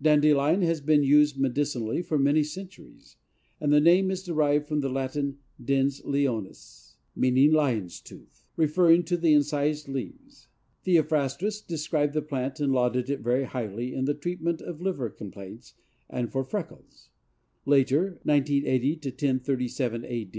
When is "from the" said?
4.68-4.88